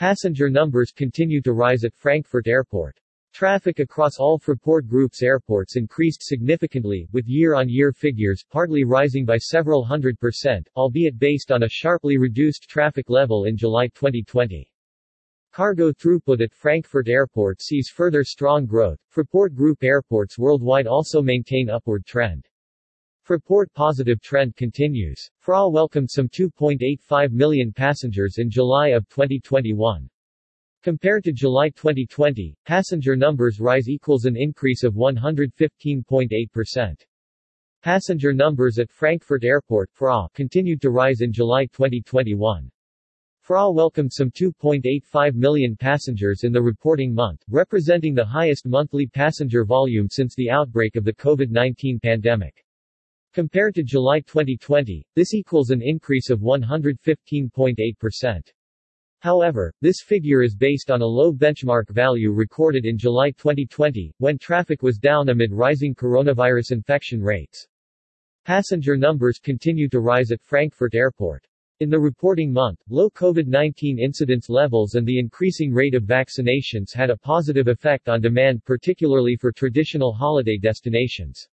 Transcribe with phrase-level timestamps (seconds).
[0.00, 2.98] Passenger numbers continue to rise at Frankfurt Airport.
[3.34, 9.84] Traffic across all Fraport Group's airports increased significantly, with year-on-year figures partly rising by several
[9.84, 14.72] hundred percent, albeit based on a sharply reduced traffic level in July 2020.
[15.52, 19.00] Cargo throughput at Frankfurt Airport sees further strong growth.
[19.14, 22.48] Fraport Group airports worldwide also maintain upward trend.
[23.30, 25.30] Fraport positive trend continues.
[25.38, 30.10] FRA welcomed some 2.85 million passengers in July of 2021.
[30.82, 37.04] Compared to July 2020, passenger numbers rise equals an increase of 115.8%.
[37.84, 42.68] Passenger numbers at Frankfurt Airport FRA continued to rise in July 2021.
[43.42, 49.64] FRA welcomed some 2.85 million passengers in the reporting month, representing the highest monthly passenger
[49.64, 52.64] volume since the outbreak of the COVID-19 pandemic.
[53.32, 58.52] Compared to July 2020, this equals an increase of 115.8%.
[59.20, 64.36] However, this figure is based on a low benchmark value recorded in July 2020, when
[64.36, 67.68] traffic was down amid rising coronavirus infection rates.
[68.46, 71.46] Passenger numbers continue to rise at Frankfurt Airport.
[71.78, 77.10] In the reporting month, low COVID-19 incidence levels and the increasing rate of vaccinations had
[77.10, 81.48] a positive effect on demand particularly for traditional holiday destinations.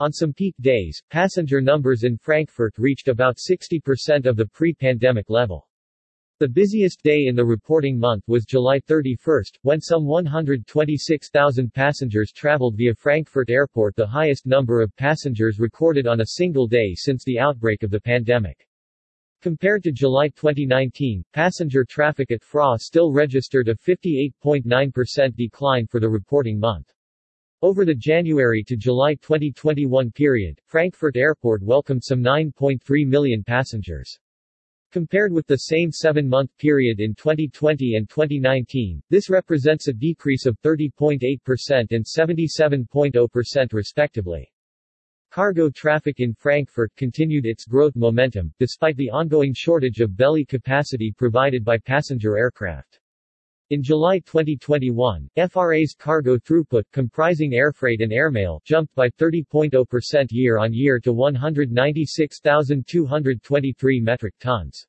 [0.00, 5.68] On some peak days, passenger numbers in Frankfurt reached about 60% of the pre-pandemic level.
[6.38, 12.78] The busiest day in the reporting month was July 31, when some 126,000 passengers traveled
[12.78, 17.38] via Frankfurt Airport the highest number of passengers recorded on a single day since the
[17.38, 18.66] outbreak of the pandemic.
[19.42, 26.08] Compared to July 2019, passenger traffic at FRA still registered a 58.9% decline for the
[26.08, 26.90] reporting month.
[27.62, 34.18] Over the January to July 2021 period, Frankfurt Airport welcomed some 9.3 million passengers.
[34.92, 40.58] Compared with the same seven-month period in 2020 and 2019, this represents a decrease of
[40.62, 44.50] 30.8% and 77.0% respectively.
[45.30, 51.12] Cargo traffic in Frankfurt continued its growth momentum, despite the ongoing shortage of belly capacity
[51.14, 52.99] provided by passenger aircraft.
[53.70, 61.12] In July 2021, FRA's cargo throughput, comprising airfreight and airmail, jumped by 30.0% year-on-year to
[61.12, 64.84] 196,223 metric tons.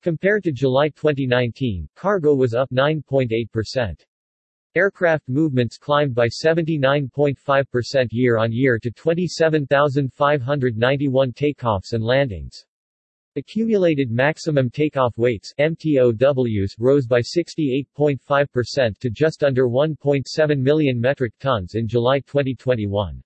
[0.00, 4.00] Compared to July 2019, cargo was up 9.8%.
[4.76, 12.64] Aircraft movements climbed by 79.5% year-on-year to 27,591 takeoffs and landings.
[13.36, 21.74] Accumulated maximum takeoff weights MTOWs rose by 68.5% to just under 1.7 million metric tons
[21.74, 23.20] in July 2021.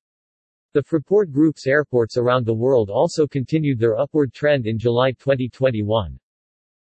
[0.73, 6.19] The Fraport Group's airports around the world also continued their upward trend in July 2021.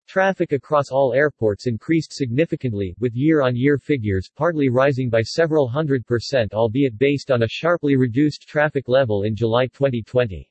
[0.07, 6.53] Traffic across all airports increased significantly, with year-on-year figures partly rising by several hundred percent
[6.53, 10.51] albeit based on a sharply reduced traffic level in July 2020.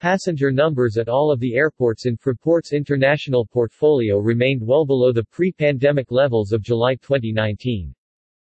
[0.00, 5.24] Passenger numbers at all of the airports in Fraport's international portfolio remained well below the
[5.24, 7.92] pre-pandemic levels of July 2019.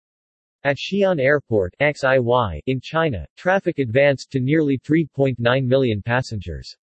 [0.64, 6.75] At Xi'an Airport XIY, in China, traffic advanced to nearly 3.9 million passengers.